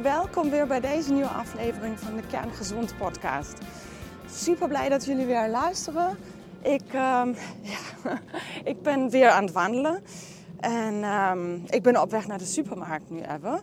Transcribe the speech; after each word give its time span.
Welkom 0.00 0.50
weer 0.50 0.66
bij 0.66 0.80
deze 0.80 1.12
nieuwe 1.12 1.28
aflevering 1.28 1.98
van 1.98 2.16
de 2.16 2.26
Kerngezond 2.26 2.96
podcast. 2.96 3.58
Super 4.30 4.68
blij 4.68 4.88
dat 4.88 5.04
jullie 5.04 5.26
weer 5.26 5.48
luisteren. 5.48 6.16
Ik, 6.62 6.82
ehm, 6.92 7.34
ja, 7.72 8.18
ik 8.64 8.82
ben 8.82 9.10
weer 9.10 9.28
aan 9.28 9.44
het 9.44 9.52
wandelen 9.52 10.02
en 10.60 11.02
ehm, 11.02 11.54
ik 11.54 11.82
ben 11.82 12.00
op 12.00 12.10
weg 12.10 12.26
naar 12.26 12.38
de 12.38 12.44
supermarkt 12.44 13.10
nu 13.10 13.20
even. 13.20 13.60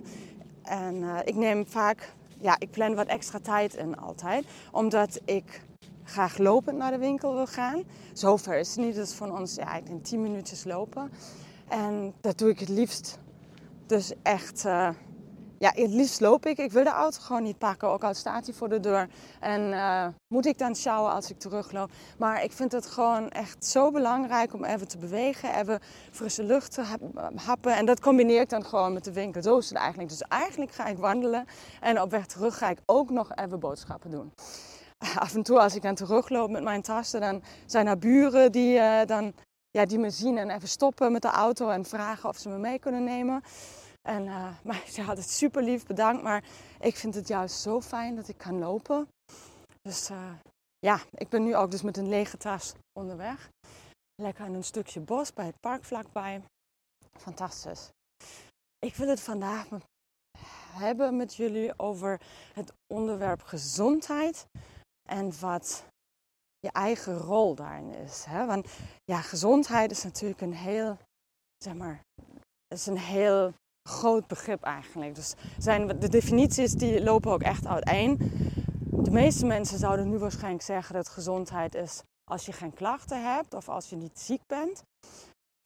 En 0.64 1.04
eh, 1.04 1.18
ik 1.26 1.36
neem 1.36 1.68
vaak, 1.68 2.14
ja, 2.40 2.56
ik 2.60 2.72
plan 2.72 2.96
wat 2.96 3.08
extra 3.08 3.40
tijd 3.40 3.76
in 3.76 3.98
altijd, 3.98 4.46
omdat 4.72 5.20
ik 5.26 5.62
graag 6.04 6.38
lopend 6.38 6.78
naar 6.78 6.92
de 6.92 6.98
winkel 6.98 7.34
wil 7.34 7.48
gaan. 7.48 7.84
Zover 8.14 8.58
is 8.58 8.76
het 8.76 8.86
niet, 8.86 8.96
dus 8.96 9.14
van 9.14 9.38
ons 9.38 9.56
ja, 9.56 9.76
ik 9.76 9.86
denk 9.86 10.04
10 10.04 10.22
minuutjes 10.22 10.64
lopen. 10.64 11.12
En 11.68 12.14
dat 12.22 12.38
doe 12.38 12.50
ik 12.50 12.60
het 12.60 12.70
liefst 12.70 13.20
dus 13.90 14.14
echt, 14.22 14.66
uh, 14.66 14.90
ja, 15.60 15.72
het 15.76 15.92
liefst 15.92 16.20
loop 16.20 16.46
ik. 16.46 16.58
Ik 16.58 16.72
wil 16.72 16.84
de 16.84 16.90
auto 16.90 17.18
gewoon 17.22 17.44
niet 17.44 17.58
pakken, 17.58 17.88
ook 17.88 18.04
al 18.04 18.14
staat 18.14 18.46
hij 18.46 18.54
voor 18.54 18.70
de 18.70 18.80
deur. 18.80 19.10
En 19.40 19.62
uh, 19.62 20.08
moet 20.28 20.46
ik 20.46 20.58
dan 20.58 20.76
sjouwen 20.76 21.12
als 21.12 21.30
ik 21.30 21.40
terugloop. 21.40 21.92
Maar 22.18 22.44
ik 22.44 22.52
vind 22.52 22.72
het 22.72 22.86
gewoon 22.86 23.30
echt 23.30 23.66
zo 23.66 23.92
belangrijk 23.92 24.54
om 24.54 24.64
even 24.64 24.88
te 24.88 24.98
bewegen, 24.98 25.56
even 25.56 25.80
frisse 26.12 26.44
lucht 26.44 26.74
te 26.74 26.84
happen. 27.36 27.76
En 27.76 27.86
dat 27.86 28.00
combineer 28.00 28.42
ik 28.42 28.50
dan 28.50 28.66
gewoon 28.66 28.94
met 28.94 29.04
de 29.04 29.14
winkel. 29.14 29.42
Zo 29.42 29.58
is 29.58 29.70
het 29.70 29.78
eigenlijk. 29.78 30.10
Dus 30.10 30.22
eigenlijk 30.22 30.72
ga 30.72 30.86
ik 30.86 30.98
wandelen 30.98 31.46
en 31.82 32.02
op 32.02 32.12
weg 32.12 32.26
terug 32.26 32.58
ga 32.58 32.70
ik 32.70 32.80
ook 32.86 33.10
nog 33.10 33.36
even 33.36 33.60
boodschappen 33.60 34.12
doen 34.12 34.32
af 35.16 35.36
en 35.36 35.44
toe 35.44 35.60
als 35.60 35.76
ik 35.76 35.82
dan 35.82 35.96
terugloop 35.96 36.50
met 36.50 36.64
mijn 36.64 36.82
tassen, 36.82 37.22
dan 37.22 37.44
zijn 37.66 37.88
er 37.88 37.98
buren 37.98 38.52
die, 38.52 38.78
uh, 38.78 39.00
dan, 39.06 39.34
ja, 39.72 39.86
die 39.86 40.00
me 40.00 40.10
zien 40.10 40.38
en 40.38 40.50
even 40.50 40.68
stoppen 40.68 41.12
met 41.12 41.22
de 41.22 41.28
auto 41.28 41.70
en 41.70 41.86
vragen 41.86 42.30
of 42.30 42.38
ze 42.38 42.50
me 42.50 42.58
mee 42.58 42.80
kunnen 42.80 43.04
nemen. 43.04 43.42
En, 44.08 44.26
uh, 44.26 44.60
maar 44.68 44.84
ze 44.88 45.02
had 45.02 45.18
het 45.18 45.30
super 45.30 45.64
lief, 45.64 45.86
bedankt. 45.86 46.24
Maar 46.24 46.44
ik 46.80 46.96
vind 46.96 47.16
het 47.16 47.28
juist 47.28 47.60
zo 47.60 47.82
fijn 47.82 48.16
dat 48.16 48.28
ik 48.28 48.38
kan 48.38 48.60
lopen. 48.60 49.08
Dus 49.82 50.10
uh, 50.10 50.34
ja, 50.80 51.00
ik 51.12 51.30
ben 51.30 51.44
nu 51.44 51.56
ook 51.56 51.72
dus 51.72 51.82
met 51.82 51.98
een 51.98 52.10
lege 52.10 52.38
tas 52.38 52.74
onderweg. 53.00 53.50
Lekker 54.22 54.46
in 54.46 54.54
een 54.54 54.64
stukje 54.64 55.00
bos 55.00 55.34
bij 55.34 55.46
het 55.46 55.60
park 55.60 55.84
vlakbij. 55.84 56.44
Fantastisch. 57.18 57.90
Ik 58.80 58.96
wil 58.96 59.08
het 59.08 59.20
vandaag 59.20 59.68
hebben 60.72 61.18
met 61.18 61.36
jullie 61.36 61.80
over 61.80 62.22
het 62.54 62.74
onderwerp 62.94 63.42
gezondheid 63.42 64.46
en 65.10 65.40
wat 65.40 65.86
je 66.60 66.72
eigen 66.72 67.18
rol 67.18 67.56
daarin 67.56 67.90
is. 67.90 68.24
Hè? 68.24 68.46
Want 68.46 68.68
ja, 69.04 69.22
gezondheid 69.22 69.92
is 69.92 70.04
natuurlijk 70.04 70.42
een 70.42 70.54
heel, 70.54 70.98
zeg 71.58 71.74
maar, 71.74 72.02
is 72.68 72.86
een 72.86 72.98
heel 72.98 73.54
groot 73.90 74.28
begrip 74.28 74.64
eigenlijk. 74.64 75.16
Dus 75.16 75.34
zijn, 75.58 76.00
de 76.00 76.10
definities 76.10 76.74
die 76.74 77.04
lopen 77.04 77.32
ook 77.32 77.42
echt 77.42 77.66
uiteen. 77.66 78.18
De 78.92 79.12
meeste 79.12 79.46
mensen 79.46 79.80
zouden 79.80 80.10
nu 80.10 80.18
waarschijnlijk 80.18 80.64
zeggen 80.64 80.96
dat 80.96 81.10
gezondheid 81.10 81.76
is 81.76 82.02
als 82.24 82.46
je 82.46 82.52
geen 82.52 82.74
klachten 82.74 83.34
hebt 83.34 83.54
of 83.54 83.70
als 83.70 83.90
je 83.90 83.96
niet 83.96 84.20
ziek 84.20 84.42
bent. 84.48 84.84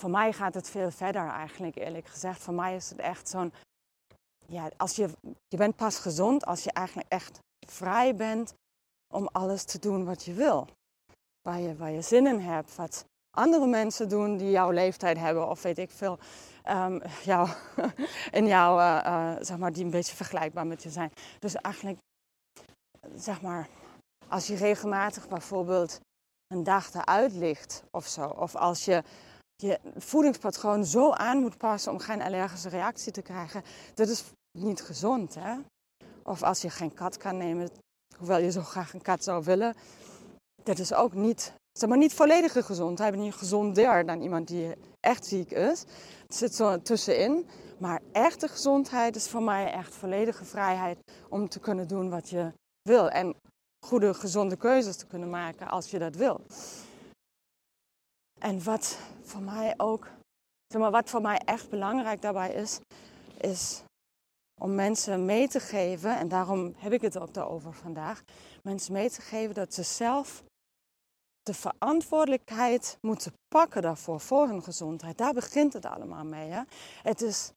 Voor 0.01 0.09
mij 0.09 0.33
gaat 0.33 0.53
het 0.53 0.69
veel 0.69 0.91
verder 0.91 1.27
eigenlijk, 1.27 1.75
eerlijk 1.75 2.07
gezegd. 2.07 2.41
Voor 2.41 2.53
mij 2.53 2.75
is 2.75 2.89
het 2.89 2.99
echt 2.99 3.29
zo'n, 3.29 3.53
ja, 4.45 4.69
als 4.77 4.95
je, 4.95 5.09
je 5.47 5.57
bent 5.57 5.75
pas 5.75 5.99
gezond 5.99 6.45
als 6.45 6.63
je 6.63 6.71
eigenlijk 6.71 7.11
echt 7.11 7.39
vrij 7.67 8.16
bent 8.16 8.53
om 9.13 9.27
alles 9.31 9.63
te 9.63 9.79
doen 9.79 10.05
wat 10.05 10.23
je 10.23 10.33
wil. 10.33 10.67
Waar 11.41 11.59
je, 11.59 11.75
waar 11.75 11.91
je 11.91 12.01
zin 12.01 12.27
in 12.27 12.39
hebt, 12.39 12.75
wat 12.75 13.05
andere 13.38 13.67
mensen 13.67 14.09
doen 14.09 14.38
die 14.38 14.52
jouw 14.52 14.72
leeftijd 14.72 15.17
hebben 15.17 15.50
of 15.50 15.62
weet 15.62 15.78
ik 15.78 15.92
veel. 15.92 16.20
Um, 16.70 17.02
jou, 17.23 17.50
in 18.31 18.48
jouw, 18.48 18.80
uh, 18.80 19.03
uh, 19.06 19.36
zeg 19.40 19.58
maar, 19.58 19.73
die 19.73 19.84
een 19.84 19.90
beetje 19.90 20.16
vergelijkbaar 20.16 20.67
met 20.67 20.84
je 20.84 20.90
zijn. 20.90 21.12
Dus 21.40 21.56
eigenlijk, 21.56 21.98
zeg 23.16 23.41
maar, 23.41 23.68
als 24.28 24.47
je 24.47 24.56
regelmatig 24.56 25.28
bijvoorbeeld 25.28 26.00
een 26.47 26.63
dag 26.63 26.94
eruit 26.94 27.34
ligt 27.34 27.84
of 27.91 28.07
zo, 28.07 28.28
of 28.28 28.56
als 28.56 28.85
je 28.85 29.03
je 29.56 29.80
voedingspatroon 29.96 30.86
zo 30.86 31.12
aan 31.12 31.38
moet 31.38 31.57
passen 31.57 31.91
om 31.91 32.00
geen 32.00 32.22
allergische 32.22 32.69
reactie 32.69 33.12
te 33.12 33.22
krijgen, 33.22 33.63
dat 33.94 34.07
is 34.07 34.24
niet 34.57 34.81
gezond, 34.81 35.36
hè? 35.36 35.57
Of 36.24 36.44
als 36.44 36.62
je 36.62 36.69
geen 36.69 36.94
kat 36.94 37.18
kan 37.18 37.38
nemen, 37.38 37.69
hoewel 38.18 38.40
je 38.40 38.52
zo 38.52 38.62
graag 38.62 38.94
een 38.94 39.02
kat 39.02 39.24
zou 39.24 39.44
willen, 39.44 39.75
dat 40.63 40.80
is 40.80 40.94
ook 40.94 41.13
niet, 41.13 41.53
zeg 41.73 41.89
maar, 41.89 41.97
niet 41.97 42.13
volledige 42.13 42.63
gezondheid. 42.63 43.09
Ik 43.09 43.16
ben 43.16 43.25
niet 43.25 43.35
gezonder 43.35 44.06
dan 44.06 44.22
iemand 44.22 44.47
die 44.47 44.73
echt 45.00 45.25
ziek 45.25 45.51
is. 45.51 45.85
Het 46.22 46.35
zit 46.35 46.56
zo 46.56 46.81
tussenin. 46.81 47.47
Maar 47.78 48.01
echte 48.11 48.47
gezondheid 48.47 49.16
is 49.16 49.29
voor 49.29 49.44
mij 49.44 49.72
echt 49.72 49.95
volledige 49.95 50.45
vrijheid 50.45 51.00
om 51.29 51.50
te 51.50 51.59
kunnen 51.59 51.88
doen 51.88 52.09
wat 52.09 52.29
je 52.29 52.51
wil. 52.81 53.09
En 53.09 53.35
goede, 53.85 54.13
gezonde 54.13 54.56
keuzes 54.56 54.95
te 54.95 55.07
kunnen 55.07 55.29
maken 55.29 55.67
als 55.67 55.91
je 55.91 56.00
dat 56.00 56.16
wil. 56.16 56.41
En 58.39 58.63
wat 58.63 58.97
voor 59.22 59.41
mij 59.41 59.73
ook, 59.78 60.07
zeg 60.67 60.81
maar, 60.81 60.91
wat 60.91 61.09
voor 61.09 61.22
mij 61.22 61.38
echt 61.38 61.69
belangrijk 61.69 62.22
daarbij 62.22 62.53
is, 62.53 62.79
is 63.38 63.83
om 64.62 64.75
mensen 64.75 65.25
mee 65.25 65.47
te 65.47 65.59
geven, 65.59 66.17
en 66.17 66.28
daarom 66.28 66.73
heb 66.78 66.91
ik 66.94 67.01
het 67.01 67.17
ook 67.17 67.33
daarover 67.33 67.73
vandaag, 67.73 68.23
mensen 68.62 68.94
mee 68.94 69.09
te 69.09 69.22
geven 69.22 69.56
dat 69.56 69.73
ze 69.73 69.83
zelf 69.83 70.44
de 71.44 71.54
verantwoordelijkheid 71.54 72.98
moeten 73.02 73.34
pakken 73.48 73.81
daarvoor, 73.81 74.20
voor 74.20 74.48
hun 74.48 74.64
gezondheid. 74.64 75.18
Daar 75.18 75.34
begint 75.34 75.74
het 75.74 75.86
allemaal 75.86 76.24
mee. 76.24 76.50
Hè? 76.50 76.62
Het, 77.02 77.22
is, 77.22 77.52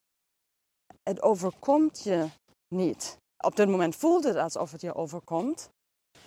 het 1.02 1.22
overkomt 1.22 2.02
je 2.02 2.28
niet. 2.74 3.16
Op 3.44 3.56
dit 3.56 3.68
moment 3.68 3.96
voelt 3.96 4.24
het 4.24 4.36
alsof 4.36 4.72
het 4.72 4.80
je 4.80 4.94
overkomt. 4.94 5.68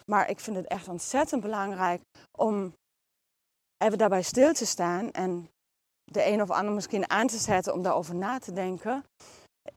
Maar 0.06 0.30
ik 0.30 0.40
vind 0.40 0.56
het 0.56 0.68
echt 0.68 0.88
ontzettend 0.88 1.42
belangrijk 1.42 2.02
om 2.38 2.74
even 3.78 3.98
daarbij 3.98 4.22
stil 4.22 4.54
te 4.54 4.66
staan 4.66 5.12
en 5.12 5.50
de 6.04 6.26
een 6.26 6.42
of 6.42 6.50
ander 6.50 6.74
misschien 6.74 7.10
aan 7.10 7.28
te 7.28 7.38
zetten 7.38 7.74
om 7.74 7.82
daarover 7.82 8.16
na 8.16 8.40
te 8.40 8.54
denken. 8.54 9.04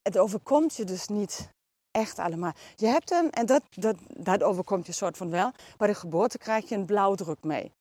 Het 0.03 0.19
overkomt 0.19 0.77
je 0.77 0.85
dus 0.85 1.09
niet 1.09 1.49
echt 1.93 2.19
allemaal. 2.19 2.53
Je 2.77 2.87
hebt 2.87 3.11
een, 3.11 3.31
en 3.31 3.47
dat, 3.47 3.63
dat, 3.71 3.97
dat 4.17 4.43
overkomt 4.43 4.87
je 4.87 4.93
soort 4.93 5.17
van 5.17 5.31
wel, 5.31 5.51
bij 5.77 5.89
de 5.89 5.95
geboorte 5.95 6.39
krijg 6.39 6.69
je 6.69 6.75
een 6.75 6.87
blauwdruk 6.87 7.43
mee. 7.45 7.73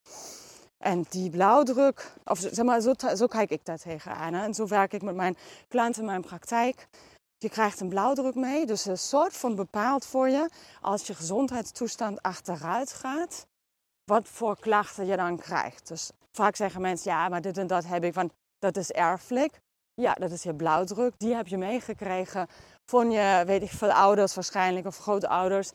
En 0.78 1.06
die 1.10 1.30
blauwdruk, 1.30 2.14
of 2.24 2.40
zeg 2.40 2.66
maar, 2.66 2.82
zo, 2.82 2.94
zo 3.16 3.28
kijk 3.28 3.50
ik 3.50 3.66
daar 3.66 3.78
tegenaan. 3.78 4.34
Hè? 4.34 4.44
En 4.44 4.54
zo 4.54 4.68
werk 4.68 4.94
ik 4.94 5.02
met 5.02 5.16
mijn 5.16 5.38
klanten 5.68 6.02
in 6.02 6.08
mijn 6.08 6.22
praktijk. 6.22 6.88
Je 7.38 7.50
krijgt 7.50 7.80
een 7.80 7.90
blauwdruk 7.90 8.36
mee, 8.36 8.66
dus 8.66 8.86
een 8.86 8.98
soort 8.98 9.38
van 9.38 9.56
bepaalt 9.56 10.06
voor 10.06 10.30
je 10.30 10.50
als 10.82 11.08
je 11.08 11.16
gezondheidstoestand 11.16 12.22
achteruit 12.22 12.94
gaat, 12.94 13.48
wat 14.04 14.28
voor 14.28 14.60
klachten 14.60 15.06
je 15.06 15.16
dan 15.16 15.38
krijgt. 15.38 15.88
Dus 15.88 16.12
vaak 16.32 16.56
zeggen 16.56 16.82
mensen, 16.82 17.12
ja, 17.12 17.30
maar 17.30 17.42
dit 17.42 17.58
en 17.58 17.68
dat 17.68 17.86
heb 17.86 18.04
ik, 18.04 18.14
want 18.14 18.32
dat 18.60 18.78
is 18.78 18.92
erfelijk. 18.92 19.60
Ja, 19.94 20.14
dat 20.14 20.32
is 20.32 20.44
je 20.44 20.56
blauwdruk, 20.56 21.14
die 21.18 21.36
heb 21.36 21.48
je 21.48 21.58
meegekregen 21.58 22.48
van 22.92 23.12
je, 23.12 23.44
weet 23.46 23.62
ik 23.62 23.70
veel, 23.70 23.92
ouders 23.92 24.36
waarschijnlijk 24.36 24.86
of 24.86 24.98
grootouders. 24.98 25.72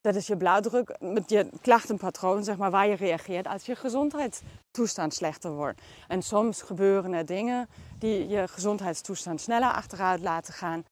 Dat 0.00 0.14
is 0.14 0.26
je 0.26 0.36
blauwdruk 0.36 0.96
met 1.00 1.30
je 1.30 1.48
klachtenpatroon, 1.60 2.44
zeg 2.44 2.56
maar, 2.56 2.70
waar 2.70 2.88
je 2.88 2.94
reageert 2.94 3.46
als 3.46 3.66
je 3.66 3.76
gezondheidstoestand 3.76 5.14
slechter 5.14 5.50
wordt. 5.50 5.80
En 6.08 6.22
soms 6.22 6.62
gebeuren 6.62 7.12
er 7.12 7.26
dingen 7.26 7.68
die 7.98 8.28
je 8.28 8.48
gezondheidstoestand 8.48 9.40
sneller 9.40 9.72
achteruit 9.72 10.20
laten 10.20 10.54
gaan. 10.54 10.84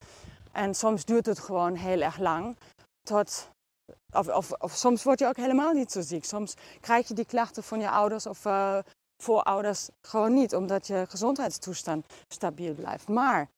En 0.53 0.75
soms 0.75 1.05
duurt 1.05 1.27
het 1.27 1.39
gewoon 1.39 1.75
heel 1.75 2.01
erg 2.01 2.19
lang. 2.19 2.57
Tot, 3.03 3.51
of, 4.11 4.53
of, 4.53 4.73
soms 4.73 5.03
word 5.03 5.19
je 5.19 5.27
ook 5.27 5.37
helemaal 5.37 5.73
niet 5.73 5.93
zo 5.93 6.01
ziek. 6.01 6.25
Soms 6.25 6.55
krijg 6.81 7.09
je 7.09 7.15
die 7.15 7.27
klachten 7.27 7.63
van 7.63 7.81
je 7.81 7.91
ouders 7.91 8.27
of 8.27 8.45
uh, 8.45 8.79
voorouders 9.23 9.89
gewoon 10.03 10.35
niet, 10.35 10.55
omdat 10.55 10.87
je 10.87 11.05
gezondheidstoestand 11.09 12.07
stabiel 12.29 12.75
blijft. 12.75 13.09
Maar 13.09 13.49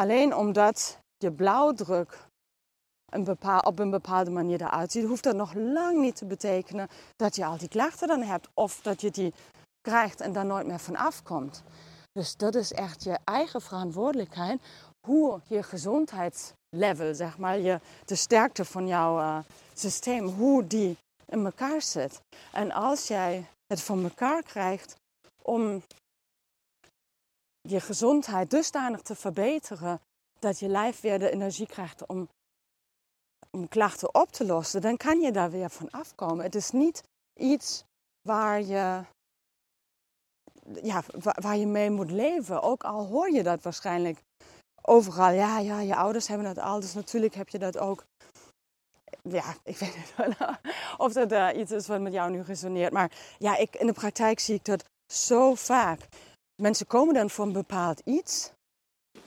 Alleen 0.00 0.34
omdat 0.34 0.98
je 1.16 1.32
blauwdruk 1.32 2.26
een 3.12 3.64
op 3.64 3.78
een 3.78 3.90
bepaalde 3.90 4.30
manier 4.30 4.60
eruit 4.60 4.92
ziet, 4.92 5.06
hoeft 5.06 5.22
dat 5.22 5.36
nog 5.36 5.54
lang 5.54 6.00
niet 6.00 6.16
te 6.16 6.24
betekenen 6.24 6.88
dat 7.16 7.36
je 7.36 7.44
al 7.44 7.58
die 7.58 7.68
klachten 7.68 8.08
dan 8.08 8.22
hebt 8.22 8.48
of 8.54 8.80
dat 8.80 9.00
je 9.00 9.10
die 9.10 9.34
krijgt 9.80 10.20
en 10.20 10.32
daar 10.32 10.46
nooit 10.46 10.66
meer 10.66 10.78
van 10.78 10.96
afkomt. 10.96 11.62
Dus 12.12 12.36
dat 12.36 12.54
is 12.54 12.72
echt 12.72 13.04
je 13.04 13.18
eigen 13.24 13.60
verantwoordelijkheid 13.60 14.60
hoe 15.06 15.40
je 15.46 15.62
gezondheidslevel, 15.62 17.14
zeg 17.14 17.38
maar, 17.38 17.58
je, 17.58 17.80
de 18.04 18.14
sterkte 18.14 18.64
van 18.64 18.86
jouw 18.86 19.18
uh, 19.18 19.38
systeem, 19.74 20.26
hoe 20.26 20.66
die 20.66 20.96
in 21.26 21.44
elkaar 21.44 21.82
zit. 21.82 22.20
En 22.52 22.72
als 22.72 23.08
jij 23.08 23.46
het 23.66 23.80
van 23.80 24.02
elkaar 24.02 24.42
krijgt 24.42 24.96
om 25.42 25.82
je 27.68 27.80
gezondheid 27.80 28.50
dusdanig 28.50 29.02
te 29.02 29.14
verbeteren 29.14 30.00
dat 30.38 30.58
je 30.58 30.68
lijf 30.68 31.00
weer 31.00 31.18
de 31.18 31.30
energie 31.30 31.66
krijgt 31.66 32.06
om, 32.06 32.28
om 33.50 33.68
klachten 33.68 34.14
op 34.14 34.32
te 34.32 34.46
lossen, 34.46 34.80
dan 34.80 34.96
kan 34.96 35.20
je 35.20 35.32
daar 35.32 35.50
weer 35.50 35.70
van 35.70 35.90
afkomen. 35.90 36.44
Het 36.44 36.54
is 36.54 36.70
niet 36.70 37.02
iets 37.34 37.84
waar 38.22 38.62
je, 38.62 39.04
ja, 40.82 41.02
waar 41.18 41.56
je 41.56 41.66
mee 41.66 41.90
moet 41.90 42.10
leven. 42.10 42.62
Ook 42.62 42.84
al 42.84 43.06
hoor 43.06 43.30
je 43.30 43.42
dat 43.42 43.62
waarschijnlijk 43.62 44.22
overal, 44.82 45.30
ja, 45.30 45.58
ja, 45.58 45.80
je 45.80 45.96
ouders 45.96 46.28
hebben 46.28 46.54
dat 46.54 46.64
al, 46.64 46.80
dus 46.80 46.94
natuurlijk 46.94 47.34
heb 47.34 47.48
je 47.48 47.58
dat 47.58 47.78
ook. 47.78 48.04
Ja, 49.22 49.54
ik 49.62 49.76
weet 49.82 49.94
niet 49.94 50.36
of 50.96 51.12
dat 51.12 51.32
uh, 51.32 51.48
iets 51.54 51.70
is 51.70 51.86
wat 51.86 52.00
met 52.00 52.12
jou 52.12 52.30
nu 52.30 52.40
resoneert. 52.40 52.92
Maar 52.92 53.10
ja, 53.38 53.56
ik, 53.56 53.76
in 53.76 53.86
de 53.86 53.92
praktijk 53.92 54.38
zie 54.38 54.54
ik 54.54 54.64
dat 54.64 54.84
zo 55.12 55.54
vaak. 55.54 56.08
Mensen 56.62 56.86
komen 56.86 57.14
dan 57.14 57.30
voor 57.30 57.46
een 57.46 57.52
bepaald 57.52 58.00
iets, 58.04 58.52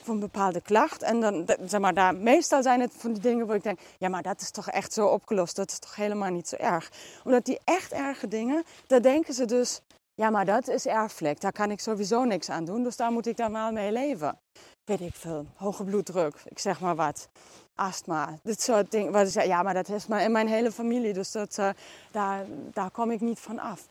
voor 0.02 0.14
een 0.14 0.20
bepaalde 0.20 0.60
klacht. 0.60 1.02
En 1.02 1.20
dan, 1.20 1.46
zeg 1.64 1.80
maar, 1.80 1.94
daar, 1.94 2.16
meestal 2.16 2.62
zijn 2.62 2.80
het 2.80 2.94
van 2.96 3.12
die 3.12 3.22
dingen 3.22 3.46
waar 3.46 3.56
ik 3.56 3.62
denk, 3.62 3.80
ja, 3.98 4.08
maar 4.08 4.22
dat 4.22 4.40
is 4.40 4.50
toch 4.50 4.70
echt 4.70 4.92
zo 4.92 5.06
opgelost. 5.06 5.56
Dat 5.56 5.70
is 5.70 5.78
toch 5.78 5.94
helemaal 5.96 6.30
niet 6.30 6.48
zo 6.48 6.56
erg. 6.56 6.90
Omdat 7.24 7.44
die 7.44 7.60
echt 7.64 7.92
erge 7.92 8.28
dingen, 8.28 8.64
daar 8.86 9.02
denken 9.02 9.34
ze 9.34 9.44
dus, 9.44 9.80
ja, 10.14 10.30
maar 10.30 10.44
dat 10.44 10.68
is 10.68 10.86
erfelijk. 10.86 11.40
Daar 11.40 11.52
kan 11.52 11.70
ik 11.70 11.80
sowieso 11.80 12.24
niks 12.24 12.50
aan 12.50 12.64
doen, 12.64 12.82
dus 12.82 12.96
daar 12.96 13.12
moet 13.12 13.26
ik 13.26 13.36
dan 13.36 13.52
wel 13.52 13.72
mee 13.72 13.92
leven. 13.92 14.38
Weet 14.84 15.00
ik 15.00 15.14
veel, 15.14 15.46
hoge 15.54 15.84
bloeddruk, 15.84 16.34
ik 16.44 16.58
zeg 16.58 16.80
maar 16.80 16.96
wat. 16.96 17.28
Astma, 17.74 18.38
dit 18.42 18.62
soort 18.62 18.90
dingen. 18.90 19.12
Wat 19.12 19.26
is, 19.26 19.34
ja, 19.34 19.62
maar 19.62 19.74
dat 19.74 19.88
is 19.88 20.06
maar 20.06 20.22
in 20.22 20.32
mijn 20.32 20.48
hele 20.48 20.72
familie, 20.72 21.12
dus 21.12 21.32
dat, 21.32 21.58
uh, 21.58 21.70
daar, 22.10 22.46
daar 22.72 22.90
kom 22.90 23.10
ik 23.10 23.20
niet 23.20 23.38
van 23.38 23.58
af. 23.58 23.88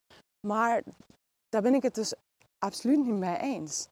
Maar 0.48 0.81
daar 1.50 1.62
ben 1.62 1.74
ik 1.74 1.83
het 1.83 1.95
dus 1.95 2.13
absoluut 2.59 3.06
niet 3.06 3.15
mee 3.15 3.38
eens. 3.38 3.88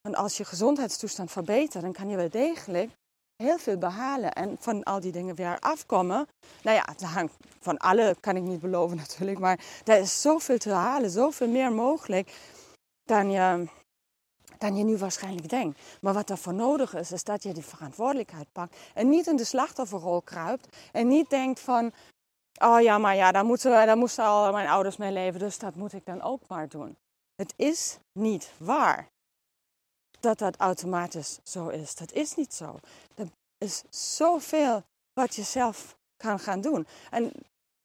Want 0.00 0.16
als 0.16 0.36
je 0.36 0.44
gezondheidstoestand 0.44 1.30
verbetert, 1.30 1.82
dan 1.82 1.92
kan 1.92 2.08
je 2.08 2.16
wel 2.16 2.30
degelijk 2.30 2.90
heel 3.42 3.58
veel 3.58 3.78
behalen 3.78 4.32
en 4.32 4.56
van 4.58 4.82
al 4.82 5.00
die 5.00 5.12
dingen 5.12 5.34
weer 5.34 5.58
afkomen. 5.58 6.26
Nou 6.62 6.76
ja, 6.76 7.26
van 7.60 7.78
alle 7.78 8.16
kan 8.20 8.36
ik 8.36 8.42
niet 8.42 8.60
beloven 8.60 8.96
natuurlijk, 9.06 9.38
maar 9.38 9.60
er 9.84 9.98
is 9.98 10.20
zoveel 10.20 10.58
te 10.58 10.72
halen, 10.72 11.10
zoveel 11.10 11.48
meer 11.48 11.72
mogelijk 11.72 12.36
dan 13.04 13.30
je, 13.30 13.68
dan 14.58 14.76
je 14.76 14.84
nu 14.84 14.96
waarschijnlijk 14.96 15.48
denkt. 15.48 15.80
Maar 16.00 16.14
wat 16.14 16.26
daarvoor 16.26 16.54
nodig 16.54 16.94
is, 16.94 17.12
is 17.12 17.24
dat 17.24 17.42
je 17.42 17.52
die 17.52 17.64
verantwoordelijkheid 17.64 18.52
pakt 18.52 18.76
en 18.94 19.08
niet 19.08 19.26
in 19.26 19.36
de 19.36 19.44
slachtofferrol 19.44 20.22
kruipt 20.22 20.76
en 20.92 21.08
niet 21.08 21.30
denkt 21.30 21.60
van, 21.60 21.92
oh 22.58 22.80
ja, 22.80 22.98
maar 22.98 23.16
ja, 23.16 23.32
daar 23.32 23.44
moeten, 23.44 23.70
daar 23.70 23.96
moesten 23.96 24.24
al 24.24 24.52
mijn 24.52 24.68
ouders 24.68 24.96
mee 24.96 25.12
leven, 25.12 25.40
dus 25.40 25.58
dat 25.58 25.74
moet 25.74 25.92
ik 25.92 26.04
dan 26.04 26.22
ook 26.22 26.40
maar 26.48 26.68
doen. 26.68 26.96
Het 27.34 27.52
is 27.56 27.98
niet 28.12 28.52
waar 28.58 29.08
dat 30.20 30.38
dat 30.38 30.56
automatisch 30.56 31.38
zo 31.42 31.68
is. 31.68 31.94
Dat 31.94 32.12
is 32.12 32.34
niet 32.34 32.54
zo. 32.54 32.78
Er 33.14 33.28
is 33.58 33.82
zoveel 33.90 34.82
wat 35.12 35.34
je 35.34 35.42
zelf 35.42 35.96
kan 36.16 36.38
gaan 36.38 36.60
doen. 36.60 36.86
En 37.10 37.32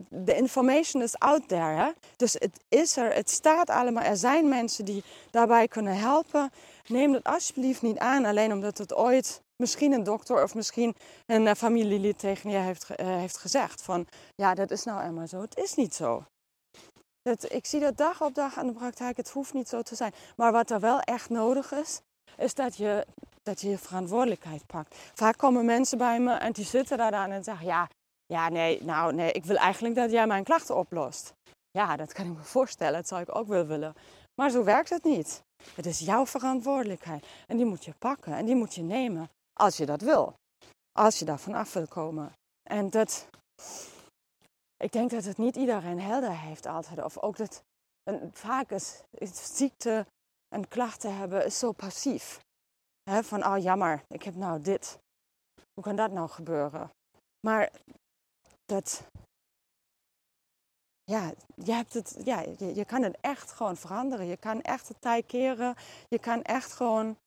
de 0.10 0.36
information 0.36 1.02
is 1.02 1.20
out 1.20 1.48
there. 1.48 1.96
Dus 2.16 2.34
het 2.34 2.60
is 2.70 2.98
er, 2.98 3.14
het 3.14 3.30
staat 3.30 3.70
allemaal. 3.70 4.04
Er 4.04 4.18
zijn 4.18 4.50
mensen 4.50 4.86
die 4.86 5.04
daarbij 5.32 5.68
kunnen 5.68 5.98
helpen. 5.98 6.52
Neem 6.88 7.12
dat 7.12 7.24
alsjeblieft 7.24 7.82
niet 7.82 7.98
aan, 7.98 8.26
alleen 8.26 8.52
omdat 8.52 8.78
het 8.78 8.94
ooit 8.94 9.42
misschien 9.56 9.92
een 9.92 10.04
dokter 10.04 10.44
of 10.44 10.56
misschien 10.56 10.96
een 11.26 11.48
eh, 11.48 11.56
familielid 11.56 12.20
tegen 12.20 12.50
je 12.50 12.58
heeft, 12.58 12.90
uh, 12.90 13.08
heeft 13.08 13.38
gezegd. 13.38 13.82
Van 13.82 14.08
ja, 14.36 14.54
dat 14.54 14.72
is 14.72 14.84
nou 14.84 15.04
eenmaal 15.04 15.28
zo. 15.28 15.42
Het 15.42 15.58
is 15.58 15.76
niet 15.76 15.96
zo. 15.96 16.26
Ik 17.28 17.66
zie 17.66 17.80
dat 17.80 17.98
dag 17.98 18.22
op 18.22 18.36
dag 18.36 18.58
aan 18.58 18.68
de 18.68 18.74
praktijk. 18.74 19.18
Het 19.18 19.30
hoeft 19.30 19.54
niet 19.54 19.70
zo 19.70 19.82
te 19.82 19.96
zijn. 19.96 20.14
Maar 20.36 20.52
wat 20.52 20.72
er 20.72 20.80
wel 20.80 21.00
echt 21.00 21.30
nodig 21.30 21.72
is, 21.72 22.02
is 22.38 22.54
dat 22.54 22.76
je, 22.76 23.06
dat 23.44 23.62
je 23.62 23.78
verantwoordelijkheid 23.78 24.66
pakt. 24.66 24.96
Vaak 25.14 25.38
komen 25.38 25.66
mensen 25.66 25.98
bij 25.98 26.20
me 26.20 26.34
en 26.34 26.52
die 26.52 26.66
zitten 26.66 26.98
daar 26.98 27.12
dan 27.12 27.32
en 27.32 27.44
zeggen: 27.44 27.66
Ja, 27.66 27.90
ja, 28.26 28.50
nee, 28.50 28.84
nou 28.84 29.14
nee, 29.14 29.32
ik 29.32 29.46
wil 29.46 29.56
eigenlijk 29.56 29.96
dat 29.96 30.12
jij 30.12 30.28
mijn 30.28 30.44
klachten 30.44 30.76
oplost. 30.76 31.34
Ja, 31.72 31.96
dat 31.96 32.14
kan 32.14 32.26
ik 32.26 32.38
me 32.38 32.44
voorstellen, 32.44 32.94
dat 32.94 33.08
zou 33.08 33.22
ik 33.22 33.36
ook 33.36 33.48
wel 33.48 33.66
willen. 33.66 33.94
Maar 34.36 34.50
zo 34.50 34.64
werkt 34.64 34.90
het 34.90 35.04
niet. 35.04 35.44
Het 35.76 35.86
is 35.86 36.00
jouw 36.00 36.26
verantwoordelijkheid 36.26 37.26
en 37.48 37.58
die 37.58 37.66
moet 37.66 37.86
je 37.86 37.94
pakken 38.00 38.34
en 38.34 38.46
die 38.46 38.56
moet 38.56 38.76
je 38.76 38.82
nemen 38.82 39.30
als 39.54 39.78
je 39.78 39.86
dat 39.86 40.02
wil. 40.02 40.34
Als 40.92 41.20
je 41.20 41.26
daar 41.26 41.40
vanaf 41.40 41.74
wil 41.74 41.88
komen. 41.88 42.32
En 42.70 42.90
dat, 42.90 43.28
ik 44.78 44.92
denk 44.92 45.10
dat 45.10 45.24
het 45.24 45.38
niet 45.38 45.56
iedereen 45.56 46.02
helder 46.02 46.40
heeft 46.40 46.66
altijd. 46.66 47.04
Of 47.04 47.18
ook 47.18 47.38
dat, 47.38 47.64
vaak 48.32 48.72
is, 48.72 49.04
ziekte 49.32 50.06
en 50.56 50.68
klachten 50.68 51.18
hebben 51.18 51.46
is 51.46 51.60
zo 51.60 51.72
passief. 51.72 52.40
Van, 53.10 53.46
oh 53.46 53.58
jammer, 53.62 54.04
ik 54.08 54.24
heb 54.24 54.36
nou 54.36 54.62
dit. 54.62 55.00
Hoe 55.74 55.84
kan 55.84 55.96
dat 55.96 56.12
nou 56.12 56.30
gebeuren? 56.30 56.90
Maar 57.48 57.72
dat, 58.66 59.04
ja, 61.04 61.34
je, 61.56 61.72
hebt 61.72 61.94
het, 61.94 62.22
ja 62.24 62.40
je, 62.40 62.76
je 62.76 62.86
kan 62.86 63.04
het 63.04 63.18
echt 63.22 63.52
gewoon 63.52 63.78
veranderen. 63.78 64.26
Je 64.26 64.38
kan 64.38 64.62
echt 64.62 64.88
het 64.88 65.02
tijd 65.02 65.26
keren. 65.26 65.76
Je 66.08 66.20
kan 66.20 66.42
echt 66.42 66.74
gewoon 66.74 67.18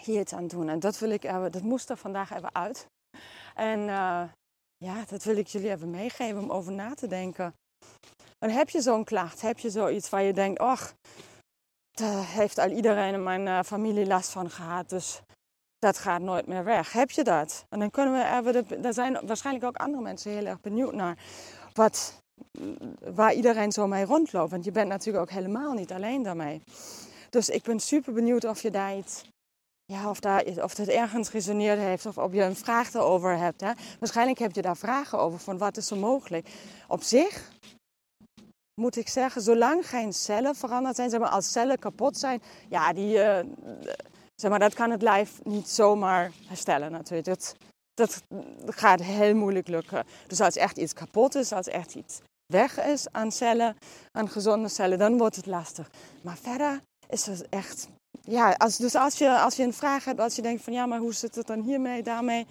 hier 0.00 0.20
iets 0.20 0.32
aan 0.32 0.48
doen. 0.48 0.68
En 0.68 0.80
dat 0.80 0.98
wil 0.98 1.10
ik 1.10 1.22
dat 1.22 1.62
moest 1.62 1.90
er 1.90 1.96
vandaag 1.96 2.30
even 2.30 2.54
uit. 2.54 2.88
En 3.54 3.80
uh, 3.80 4.28
ja, 4.78 5.04
dat 5.08 5.24
wil 5.24 5.36
ik 5.36 5.46
jullie 5.46 5.70
even 5.70 5.90
meegeven 5.90 6.42
om 6.42 6.50
over 6.50 6.72
na 6.72 6.94
te 6.94 7.06
denken. 7.06 7.54
En 8.38 8.50
heb 8.50 8.70
je 8.70 8.80
zo'n 8.80 9.04
klacht? 9.04 9.40
Heb 9.40 9.58
je 9.58 9.70
zoiets 9.70 10.08
waar 10.08 10.22
je 10.22 10.32
denkt, 10.32 10.60
ach, 10.60 10.94
daar 11.90 12.26
heeft 12.26 12.58
al 12.58 12.70
iedereen 12.70 13.14
in 13.14 13.22
mijn 13.22 13.46
uh, 13.46 13.62
familie 13.62 14.06
last 14.06 14.30
van 14.30 14.50
gehad. 14.50 14.88
Dus 14.88 15.20
dat 15.78 15.98
gaat 15.98 16.20
nooit 16.20 16.46
meer 16.46 16.64
weg. 16.64 16.92
Heb 16.92 17.10
je 17.10 17.24
dat? 17.24 17.66
En 17.68 17.78
dan 17.78 17.90
kunnen 17.90 18.14
we 18.14 18.52
even. 18.52 18.94
Zijn 18.94 19.26
waarschijnlijk 19.26 19.66
ook 19.66 19.76
andere 19.76 20.02
mensen 20.02 20.30
heel 20.32 20.46
erg 20.46 20.60
benieuwd 20.60 20.92
naar. 20.92 21.18
Wat, 21.72 22.22
waar 23.14 23.34
iedereen 23.34 23.72
zo 23.72 23.86
mee 23.86 24.04
rondloopt. 24.04 24.50
Want 24.50 24.64
je 24.64 24.72
bent 24.72 24.88
natuurlijk 24.88 25.24
ook 25.24 25.36
helemaal 25.36 25.72
niet 25.72 25.92
alleen 25.92 26.22
daarmee. 26.22 26.62
Dus 27.30 27.48
ik 27.48 27.62
ben 27.62 27.80
super 27.80 28.12
benieuwd 28.12 28.44
of 28.44 28.62
je 28.62 28.70
daar 28.70 28.96
iets. 28.96 29.24
Ja, 29.92 30.10
of, 30.10 30.20
daar, 30.20 30.44
of 30.62 30.76
het 30.76 30.88
ergens 30.88 31.30
resoneerd 31.30 31.78
heeft 31.78 32.06
of 32.06 32.18
of 32.18 32.32
je 32.32 32.42
een 32.42 32.56
vraag 32.56 32.94
erover 32.94 33.36
hebt. 33.36 33.60
Hè? 33.60 33.72
Waarschijnlijk 33.98 34.38
heb 34.38 34.54
je 34.54 34.62
daar 34.62 34.76
vragen 34.76 35.18
over 35.18 35.38
van 35.38 35.58
wat 35.58 35.76
is 35.76 35.90
er 35.90 35.96
mogelijk. 35.96 36.48
Op 36.88 37.02
zich 37.02 37.50
moet 38.80 38.96
ik 38.96 39.08
zeggen, 39.08 39.42
zolang 39.42 39.88
geen 39.88 40.12
cellen 40.12 40.54
veranderd 40.54 40.96
zijn, 40.96 41.10
zeg 41.10 41.20
maar, 41.20 41.28
als 41.28 41.52
cellen 41.52 41.78
kapot 41.78 42.18
zijn, 42.18 42.42
ja, 42.68 42.92
die, 42.92 43.16
uh, 43.16 43.38
zeg 44.34 44.50
maar, 44.50 44.58
dat 44.58 44.74
kan 44.74 44.90
het 44.90 45.02
lijf 45.02 45.44
niet 45.44 45.68
zomaar 45.68 46.32
herstellen 46.46 46.92
natuurlijk. 46.92 47.26
Dat, 47.26 47.56
dat 47.94 48.22
gaat 48.66 49.02
heel 49.02 49.34
moeilijk 49.34 49.68
lukken. 49.68 50.04
Dus 50.26 50.40
als 50.40 50.56
echt 50.56 50.76
iets 50.76 50.92
kapot 50.92 51.34
is, 51.34 51.52
als 51.52 51.66
echt 51.66 51.94
iets 51.94 52.20
weg 52.52 52.84
is 52.84 53.12
aan 53.12 53.32
cellen, 53.32 53.76
aan 54.12 54.28
gezonde 54.28 54.68
cellen, 54.68 54.98
dan 54.98 55.18
wordt 55.18 55.36
het 55.36 55.46
lastig. 55.46 55.90
Maar 56.22 56.36
verder 56.36 56.80
is 57.08 57.26
het 57.26 57.48
echt, 57.48 57.88
ja, 58.20 58.52
als, 58.52 58.76
dus 58.76 58.94
als 58.94 59.18
je, 59.18 59.38
als 59.38 59.56
je 59.56 59.62
een 59.62 59.72
vraag 59.72 60.04
hebt, 60.04 60.20
als 60.20 60.36
je 60.36 60.42
denkt 60.42 60.62
van 60.62 60.72
ja, 60.72 60.86
maar 60.86 60.98
hoe 60.98 61.14
zit 61.14 61.34
het 61.34 61.46
dan 61.46 61.60
hiermee, 61.60 62.02
daarmee, 62.02 62.46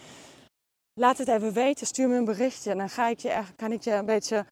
laat 0.94 1.18
het 1.18 1.28
even 1.28 1.54
weten, 1.54 1.88
stuur 1.88 2.08
me 2.10 2.16
een 2.16 2.26
berichtje 2.26 2.72
en 2.72 2.78
dan 2.78 2.90
ga 2.90 3.08
ik 3.08 3.20
je, 3.20 3.44
kan 3.56 3.72
ik 3.72 3.82
je 3.82 3.92
een 3.92 4.06
beetje, 4.06 4.46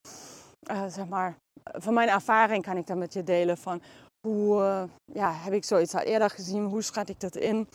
uh, 0.70 0.84
zeg 0.88 1.06
maar, 1.08 1.36
van 1.62 1.94
mijn 1.94 2.08
ervaring 2.08 2.64
kan 2.64 2.76
ik 2.76 2.86
dan 2.86 2.98
met 2.98 3.12
je 3.12 3.24
delen 3.24 3.58
van 3.58 3.82
hoe 4.26 4.60
uh, 4.60 4.82
ja, 5.12 5.32
heb 5.32 5.52
ik 5.52 5.64
zoiets 5.64 5.94
al 5.94 6.00
eerder 6.00 6.30
gezien, 6.30 6.64
hoe 6.64 6.82
schat 6.82 7.08
ik 7.08 7.20
dat 7.20 7.36
in. 7.36 7.68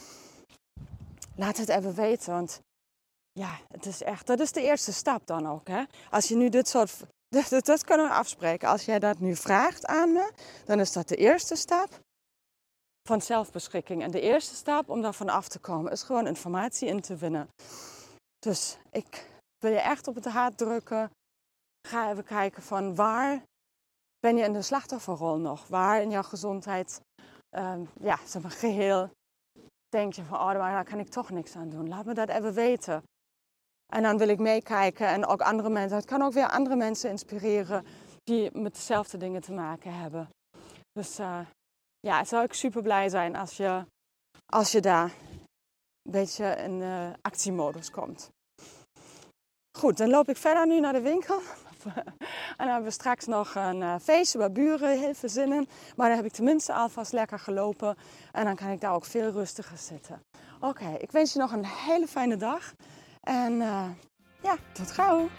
Laat 1.36 1.58
het 1.58 1.70
even 1.70 1.96
weten, 1.96 2.34
want 2.34 2.62
ja, 3.32 3.60
het 3.68 3.86
is 3.86 4.04
echt, 4.04 4.28
dat 4.28 4.40
is 4.40 4.52
de 4.52 4.62
eerste 4.62 4.94
stap 4.94 5.28
dan 5.28 5.48
ook. 5.48 5.68
Hè? 5.68 5.84
Als 6.10 6.28
je 6.28 6.36
nu 6.36 6.50
dit 6.50 6.68
soort, 6.68 6.98
dat, 7.50 7.66
dat 7.66 7.84
kunnen 7.84 8.08
we 8.08 8.14
afspreken. 8.14 8.68
Als 8.68 8.86
jij 8.86 9.00
dat 9.00 9.20
nu 9.20 9.36
vraagt 9.36 9.86
aan 9.86 10.14
me, 10.14 10.32
dan 10.66 10.80
is 10.80 10.92
dat 10.92 11.08
de 11.08 11.16
eerste 11.16 11.56
stap 11.56 12.00
van 13.08 13.22
zelfbeschikking. 13.22 14.04
En 14.04 14.12
de 14.12 14.22
eerste 14.22 14.56
stap 14.56 14.90
om 14.90 15.02
daarvan 15.02 15.30
af 15.30 15.48
te 15.48 15.60
komen 15.60 15.92
is 15.92 16.04
gewoon 16.04 16.28
informatie 16.28 16.88
in 16.88 17.02
te 17.02 17.16
winnen. 17.16 17.48
Dus 18.40 18.78
ik 18.92 19.30
wil 19.58 19.72
je 19.72 19.80
echt 19.80 20.08
op 20.08 20.16
het 20.16 20.26
hart 20.26 20.58
drukken. 20.58 21.12
Ga 21.88 22.12
even 22.12 22.24
kijken 22.24 22.64
van 22.64 22.96
waar 22.96 23.44
ben 24.20 24.38
je 24.38 24.44
in 24.44 24.54
de 24.54 24.62
slachtofferrol 24.62 25.38
nog? 25.38 25.68
Waar 25.68 26.02
in 26.02 26.10
jouw 26.10 26.24
gezondheid, 26.24 27.02
um, 27.58 27.90
ja, 28.00 28.20
zeg 28.26 28.60
geheel 28.60 29.10
denk 29.92 30.14
je 30.14 30.24
van, 30.24 30.40
oh, 30.40 30.54
daar 30.54 30.84
kan 30.84 31.00
ik 31.00 31.08
toch 31.08 31.30
niks 31.30 31.56
aan 31.56 31.70
doen. 31.70 31.88
Laat 31.88 32.06
me 32.06 32.14
dat 32.14 32.30
even 32.30 32.54
weten. 32.54 33.04
En 33.94 34.04
dan 34.04 34.18
wil 34.18 34.28
ik 34.28 34.40
meekijken 34.40 35.08
en 35.08 35.26
ook 35.26 35.42
andere 35.42 35.70
mensen. 35.70 35.98
Het 35.98 36.06
kan 36.06 36.22
ook 36.22 36.34
weer 36.34 36.50
andere 36.50 36.76
mensen 36.76 37.10
inspireren 37.10 37.86
die 38.24 38.58
met 38.58 38.74
dezelfde 38.74 39.18
dingen 39.18 39.42
te 39.42 39.52
maken 39.52 39.94
hebben. 39.94 40.30
Dus 40.92 41.20
uh, 41.20 41.40
ja, 42.02 42.24
zou 42.24 42.44
ik 42.44 42.54
super 42.54 42.82
blij 42.82 43.10
zijn 43.10 43.36
als 43.36 43.58
je, 43.58 43.86
als 44.46 44.72
je 44.72 44.80
daar 44.80 45.12
een 46.04 46.12
beetje 46.12 46.46
in 46.46 46.80
uh, 46.80 47.10
actiemodus 47.22 47.92
komt. 47.92 48.30
Goed, 49.78 49.98
dan 49.98 50.10
loop 50.10 50.30
ik 50.30 50.38
verder 50.38 50.68
nu 50.68 50.80
naar 50.80 50.94
de 50.94 51.02
winkel. 51.02 51.42
en 52.58 52.58
dan 52.58 52.68
hebben 52.68 52.84
we 52.84 52.92
straks 52.92 53.26
nog 53.26 53.56
een 53.56 53.82
uh, 53.82 53.96
feestje 54.02 54.38
bij 54.38 54.52
buren, 54.52 55.00
heel 55.00 55.14
veel 55.14 55.30
zin 55.30 55.54
in. 55.54 55.68
Maar 55.96 56.08
dan 56.08 56.18
heb 56.18 56.26
ik 56.26 56.32
tenminste 56.32 56.74
alvast 56.74 57.12
lekker 57.12 57.40
gelopen. 57.40 57.98
En 58.32 58.46
dan 58.46 58.56
kan 58.56 58.70
ik 58.70 58.82
daar 58.82 58.94
ook 58.94 59.06
veel 59.06 59.32
rustiger 59.32 59.78
zitten. 59.78 60.22
Oké, 60.60 60.96
ik 60.98 61.12
wens 61.12 61.34
je 61.34 61.40
nog 61.40 61.52
een 61.52 61.66
hele 61.66 62.08
fijne 62.08 62.38
dag. 62.38 62.74
En 63.22 63.54
uh, 63.54 63.90
ja, 64.42 64.58
tot 64.74 64.92
gauw! 64.92 65.30